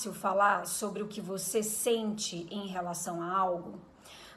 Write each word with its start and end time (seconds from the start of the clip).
fácil 0.00 0.14
falar 0.14 0.66
sobre 0.66 1.02
o 1.02 1.08
que 1.08 1.20
você 1.20 1.62
sente 1.62 2.46
em 2.50 2.66
relação 2.68 3.20
a 3.20 3.36
algo? 3.36 3.78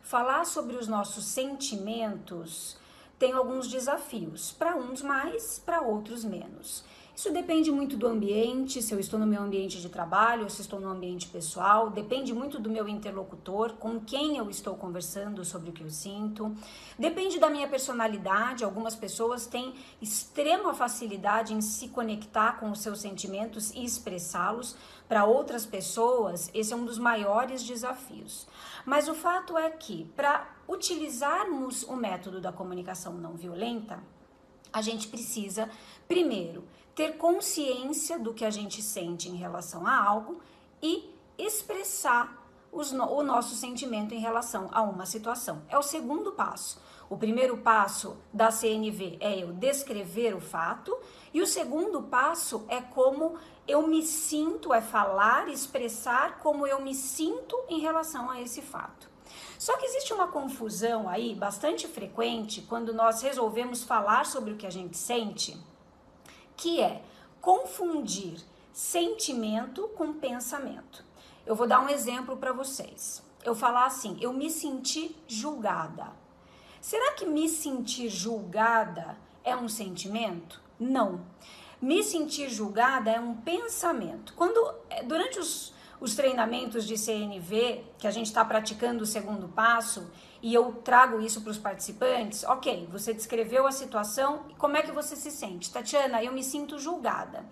Falar 0.02 0.46
sobre 0.46 0.76
os 0.76 0.90
nossos 0.90 1.24
sentimentos 1.24 2.78
tem 3.18 3.32
alguns 3.32 3.70
desafios, 3.70 4.52
para 4.52 4.76
uns 4.76 5.02
mais, 5.02 5.60
para 5.60 5.82
outros 5.82 6.26
menos. 6.26 6.84
Isso 7.16 7.32
depende 7.32 7.72
muito 7.72 7.96
do 7.96 8.08
ambiente, 8.08 8.82
se 8.82 8.92
eu 8.92 9.00
estou 9.00 9.20
no 9.20 9.28
meu 9.28 9.40
ambiente 9.44 9.80
de 9.80 9.88
trabalho, 9.88 10.50
se 10.50 10.62
estou 10.62 10.80
no 10.80 10.90
ambiente 10.90 11.28
pessoal, 11.28 11.92
depende 11.92 12.34
muito 12.34 12.60
do 12.60 12.72
meu 12.72 12.88
interlocutor, 12.88 13.74
com 13.74 14.00
quem 14.00 14.38
eu 14.38 14.50
estou 14.50 14.76
conversando 14.76 15.46
sobre 15.46 15.70
o 15.70 15.74
que 15.74 15.84
eu 15.84 15.92
sinto. 15.92 16.56
Depende 16.98 17.40
da 17.40 17.52
minha 17.52 17.68
personalidade, 17.68 18.64
algumas 18.64 18.96
pessoas 18.96 19.46
têm 19.46 19.76
extrema 20.02 20.74
facilidade 20.74 21.54
em 21.54 21.62
se 21.62 21.90
conectar 21.90 22.60
com 22.60 22.72
os 22.72 22.80
seus 22.80 23.00
sentimentos 23.00 23.70
e 23.76 23.86
expressá-los. 23.86 24.76
Para 25.08 25.24
outras 25.26 25.68
pessoas, 25.68 26.50
esse 26.52 26.74
é 26.74 26.76
um 26.76 26.84
dos 26.84 26.98
maiores 26.98 27.62
desafios. 27.64 28.48
Mas 28.88 29.08
o 29.08 29.14
fato 29.14 29.56
é 29.56 29.70
que, 29.70 30.06
para 30.16 30.50
utilizarmos 30.68 31.84
o 31.84 31.96
método 31.96 32.42
da 32.42 32.52
comunicação 32.52 33.14
não 33.14 33.36
violenta, 33.36 34.02
a 34.74 34.82
gente 34.82 35.08
precisa, 35.08 35.70
primeiro, 36.08 36.64
ter 36.96 37.18
consciência 37.18 38.20
do 38.20 38.34
que 38.34 38.44
a 38.44 38.50
gente 38.50 38.82
sente 38.82 39.30
em 39.30 39.36
relação 39.36 39.88
a 39.88 40.04
algo 40.04 40.42
e 40.82 41.14
expressar 41.38 42.44
os, 42.72 42.92
o 42.92 43.24
nosso 43.24 43.56
sentimento 43.56 44.14
em 44.14 44.20
relação 44.20 44.68
a 44.72 44.82
uma 44.82 45.06
situação. 45.06 45.62
É 45.70 45.78
o 45.78 45.84
segundo 45.84 46.32
passo. 46.32 46.82
O 47.10 47.18
primeiro 47.18 47.58
passo 47.58 48.18
da 48.34 48.50
CNV 48.50 49.18
é 49.20 49.44
eu 49.44 49.54
descrever 49.54 50.36
o 50.36 50.42
fato, 50.42 50.98
e 51.34 51.42
o 51.42 51.48
segundo 51.48 52.02
passo 52.02 52.66
é 52.68 52.82
como 52.82 53.38
eu 53.68 53.88
me 53.88 54.02
sinto, 54.02 54.74
é 54.74 54.82
falar, 54.82 55.48
expressar 55.48 56.40
como 56.40 56.66
eu 56.66 56.82
me 56.82 56.96
sinto 56.96 57.56
em 57.70 57.80
relação 57.80 58.30
a 58.30 58.42
esse 58.42 58.62
fato. 58.62 59.13
Só 59.58 59.78
que 59.78 59.86
existe 59.86 60.14
uma 60.14 60.28
confusão 60.28 61.08
aí 61.08 61.36
bastante 61.36 61.88
frequente 61.88 62.62
quando 62.62 62.94
nós 62.94 63.22
resolvemos 63.22 63.84
falar 63.84 64.26
sobre 64.26 64.54
o 64.54 64.58
que 64.58 64.68
a 64.68 64.72
gente 64.72 64.98
sente 64.98 65.58
que 66.56 66.80
é 66.80 67.02
confundir 67.42 68.40
sentimento 68.72 69.90
com 69.90 70.14
pensamento. 70.14 71.04
Eu 71.46 71.56
vou 71.56 71.68
dar 71.68 71.82
um 71.82 71.90
exemplo 71.90 72.38
para 72.38 72.54
vocês. 72.54 73.22
Eu 73.44 73.54
falar 73.54 73.86
assim, 73.86 74.18
eu 74.22 74.32
me 74.32 74.50
senti 74.50 75.16
julgada. 75.28 76.12
Será 76.80 77.14
que 77.14 77.26
me 77.26 77.50
sentir 77.50 78.10
julgada 78.10 79.18
é 79.44 79.56
um 79.56 79.68
sentimento? 79.68 80.62
Não. 80.80 81.26
Me 81.82 82.02
sentir 82.02 82.50
julgada 82.50 83.12
é 83.12 83.20
um 83.20 83.36
pensamento. 83.36 84.34
Quando 84.36 84.74
é, 84.90 85.04
durante 85.04 85.38
os, 85.40 85.74
os 86.04 86.16
treinamentos 86.16 86.84
de 86.84 86.98
CNV 86.98 87.82
que 87.98 88.06
a 88.06 88.12
gente 88.12 88.26
está 88.26 88.44
praticando 88.44 89.04
o 89.04 89.08
segundo 89.08 89.48
passo, 89.48 90.12
e 90.42 90.54
eu 90.54 90.74
trago 90.84 91.22
isso 91.22 91.40
para 91.40 91.52
os 91.52 91.58
participantes, 91.58 92.44
ok, 92.44 92.90
você 92.92 93.14
descreveu 93.14 93.66
a 93.66 93.72
situação, 93.72 94.44
como 94.58 94.76
é 94.76 94.82
que 94.82 94.92
você 94.92 95.16
se 95.16 95.32
sente? 95.32 95.72
Tatiana, 95.72 96.22
eu 96.22 96.34
me 96.34 96.44
sinto 96.44 96.78
julgada. 96.78 97.46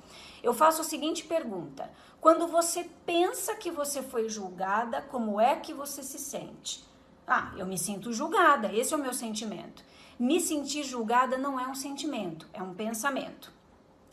Eu 0.43 0.53
faço 0.53 0.81
a 0.81 0.83
seguinte 0.83 1.23
pergunta: 1.23 1.89
quando 2.19 2.45
você 2.45 2.83
pensa 3.05 3.55
que 3.55 3.71
você 3.71 4.03
foi 4.03 4.27
julgada, 4.27 5.01
como 5.03 5.39
é 5.39 5.55
que 5.55 5.73
você 5.73 6.03
se 6.03 6.19
sente? 6.19 6.83
Ah, 7.25 7.53
eu 7.55 7.65
me 7.65 7.77
sinto 7.77 8.11
julgada, 8.11 8.73
esse 8.73 8.93
é 8.93 8.97
o 8.97 9.01
meu 9.01 9.13
sentimento. 9.13 9.81
Me 10.19 10.41
sentir 10.41 10.83
julgada 10.83 11.37
não 11.37 11.57
é 11.57 11.65
um 11.69 11.75
sentimento, 11.75 12.45
é 12.51 12.61
um 12.61 12.73
pensamento. 12.73 13.49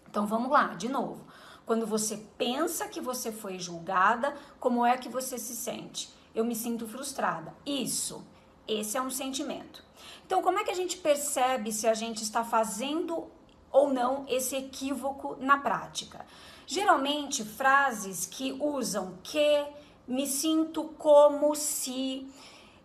Então 0.09 0.25
vamos 0.29 0.49
lá, 0.49 0.75
de 0.75 0.89
novo. 0.89 1.27
Quando 1.69 1.87
você 1.87 2.17
pensa 2.39 2.89
que 2.89 2.99
você 2.99 3.31
foi 3.31 3.59
julgada, 3.59 4.35
como 4.59 4.87
é 4.87 4.97
que 4.97 5.07
você 5.07 5.37
se 5.37 5.55
sente? 5.55 6.09
Eu 6.35 6.43
me 6.43 6.57
sinto 6.57 6.89
frustrada. 6.89 7.55
Isso 7.67 8.25
esse 8.67 8.97
é 8.97 9.03
um 9.03 9.11
sentimento. 9.11 9.85
Então, 10.25 10.41
como 10.41 10.59
é 10.59 10.65
que 10.65 10.71
a 10.71 10.75
gente 10.75 10.97
percebe 10.97 11.71
se 11.71 11.87
a 11.87 11.93
gente 11.93 12.23
está 12.23 12.43
fazendo 12.43 13.27
ou 13.71 13.93
não 13.93 14.25
esse 14.29 14.57
equívoco 14.57 15.37
na 15.41 15.59
prática? 15.59 16.25
Geralmente, 16.67 17.45
frases 17.45 18.25
que 18.25 18.53
usam 18.53 19.19
que, 19.23 19.67
me 20.07 20.27
sinto 20.27 20.85
como 20.97 21.55
se, 21.55 22.27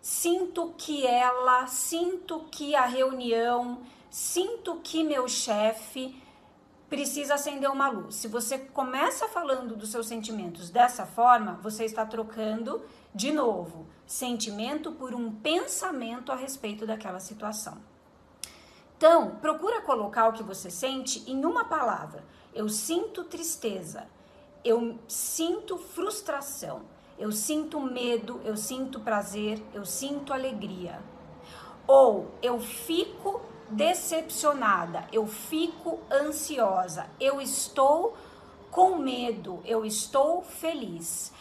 sinto 0.02 0.74
que 0.76 1.06
ela, 1.06 1.66
sinto 1.68 2.40
que 2.50 2.76
a 2.76 2.84
reunião, 2.84 3.78
sinto 4.10 4.76
que 4.84 5.02
meu 5.02 5.26
chefe 5.26 6.22
precisa 6.94 7.34
acender 7.34 7.68
uma 7.68 7.88
luz. 7.88 8.14
Se 8.14 8.28
você 8.28 8.56
começa 8.56 9.26
falando 9.26 9.74
dos 9.74 9.90
seus 9.90 10.06
sentimentos 10.06 10.70
dessa 10.70 11.04
forma, 11.04 11.58
você 11.60 11.84
está 11.84 12.06
trocando 12.06 12.82
de 13.12 13.32
novo 13.32 13.88
sentimento 14.06 14.92
por 14.92 15.12
um 15.12 15.32
pensamento 15.32 16.30
a 16.30 16.36
respeito 16.36 16.86
daquela 16.86 17.18
situação. 17.18 17.78
Então, 18.96 19.34
procura 19.40 19.80
colocar 19.80 20.28
o 20.28 20.34
que 20.34 20.44
você 20.44 20.70
sente 20.70 21.28
em 21.28 21.44
uma 21.44 21.64
palavra. 21.64 22.24
Eu 22.54 22.68
sinto 22.68 23.24
tristeza, 23.24 24.06
eu 24.64 24.96
sinto 25.08 25.76
frustração, 25.76 26.82
eu 27.18 27.32
sinto 27.32 27.80
medo, 27.80 28.40
eu 28.44 28.56
sinto 28.56 29.00
prazer, 29.00 29.60
eu 29.74 29.84
sinto 29.84 30.32
alegria. 30.32 31.00
Ou 31.88 32.30
eu 32.40 32.60
fico 32.60 33.42
decepcionada, 33.70 35.06
eu 35.12 35.26
fico 35.26 36.00
ansiosa, 36.10 37.06
eu 37.20 37.40
estou 37.40 38.16
com 38.70 38.96
medo, 38.96 39.60
eu 39.64 39.84
estou 39.84 40.42
feliz. 40.42 41.32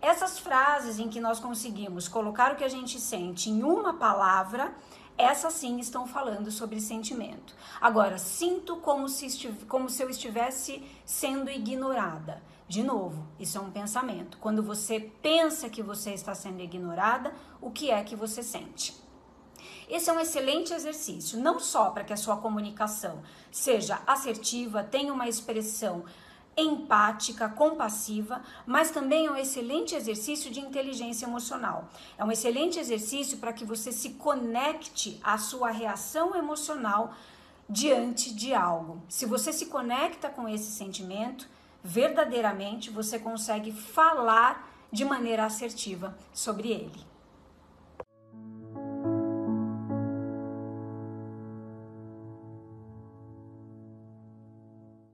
Essas 0.00 0.38
frases 0.38 0.98
em 0.98 1.08
que 1.08 1.20
nós 1.20 1.40
conseguimos 1.40 2.06
colocar 2.06 2.52
o 2.52 2.56
que 2.56 2.64
a 2.64 2.68
gente 2.68 3.00
sente 3.00 3.50
em 3.50 3.62
uma 3.62 3.94
palavra, 3.94 4.72
essas 5.18 5.54
sim 5.54 5.80
estão 5.80 6.06
falando 6.06 6.50
sobre 6.50 6.80
sentimento. 6.80 7.54
Agora, 7.80 8.18
sinto 8.18 8.76
como 8.76 9.08
se, 9.08 9.48
como 9.66 9.88
se 9.88 10.02
eu 10.02 10.10
estivesse 10.10 10.82
sendo 11.04 11.50
ignorada. 11.50 12.42
De 12.68 12.82
novo, 12.82 13.26
isso 13.38 13.56
é 13.58 13.60
um 13.60 13.70
pensamento. 13.70 14.38
Quando 14.38 14.62
você 14.62 15.00
pensa 15.00 15.70
que 15.70 15.82
você 15.82 16.12
está 16.12 16.34
sendo 16.34 16.60
ignorada, 16.60 17.32
o 17.60 17.70
que 17.70 17.90
é 17.90 18.02
que 18.02 18.16
você 18.16 18.42
sente? 18.42 18.94
Esse 19.88 20.10
é 20.10 20.12
um 20.12 20.20
excelente 20.20 20.72
exercício, 20.72 21.38
não 21.38 21.60
só 21.60 21.90
para 21.90 22.02
que 22.02 22.12
a 22.12 22.16
sua 22.16 22.36
comunicação 22.36 23.22
seja 23.52 24.00
assertiva, 24.06 24.82
tenha 24.82 25.12
uma 25.12 25.28
expressão 25.28 26.04
empática, 26.56 27.48
compassiva, 27.48 28.42
mas 28.66 28.90
também 28.90 29.26
é 29.26 29.30
um 29.30 29.36
excelente 29.36 29.94
exercício 29.94 30.50
de 30.50 30.58
inteligência 30.58 31.26
emocional. 31.26 31.88
É 32.16 32.24
um 32.24 32.32
excelente 32.32 32.78
exercício 32.78 33.38
para 33.38 33.52
que 33.52 33.64
você 33.64 33.92
se 33.92 34.10
conecte 34.10 35.20
à 35.22 35.36
sua 35.36 35.70
reação 35.70 36.34
emocional 36.34 37.14
diante 37.68 38.34
de 38.34 38.54
algo. 38.54 39.02
Se 39.08 39.26
você 39.26 39.52
se 39.52 39.66
conecta 39.66 40.30
com 40.30 40.48
esse 40.48 40.70
sentimento, 40.70 41.46
verdadeiramente 41.84 42.90
você 42.90 43.18
consegue 43.18 43.70
falar 43.70 44.72
de 44.90 45.04
maneira 45.04 45.44
assertiva 45.44 46.16
sobre 46.32 46.70
ele. 46.70 47.15